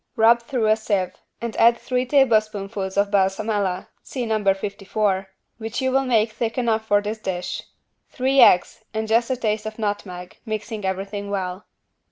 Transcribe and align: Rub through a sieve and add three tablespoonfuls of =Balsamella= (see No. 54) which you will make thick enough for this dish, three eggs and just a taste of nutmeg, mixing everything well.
Rub 0.15 0.41
through 0.41 0.65
a 0.65 0.75
sieve 0.75 1.13
and 1.41 1.55
add 1.57 1.77
three 1.77 2.07
tablespoonfuls 2.07 2.97
of 2.97 3.11
=Balsamella= 3.11 3.85
(see 4.01 4.25
No. 4.25 4.43
54) 4.51 5.29
which 5.59 5.79
you 5.79 5.91
will 5.91 6.05
make 6.05 6.31
thick 6.31 6.57
enough 6.57 6.87
for 6.87 7.01
this 7.03 7.19
dish, 7.19 7.61
three 8.09 8.41
eggs 8.41 8.83
and 8.95 9.07
just 9.07 9.29
a 9.29 9.35
taste 9.37 9.67
of 9.67 9.77
nutmeg, 9.77 10.39
mixing 10.43 10.85
everything 10.85 11.29
well. 11.29 11.65